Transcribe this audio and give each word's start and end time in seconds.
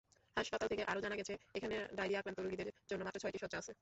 হাসপাতাল 0.37 0.67
থেকে 0.67 0.83
আরও 0.83 0.99
জানা 1.01 1.15
গেছে, 1.15 1.33
এখানে 1.55 1.75
ডায়রিয়া-আক্রান্ত 1.95 2.39
রোগীদের 2.39 2.67
জন্য 2.89 3.01
মাত্র 3.03 3.19
ছয়টি 3.19 3.37
শয্যা 3.37 3.57
আছে। 3.57 3.69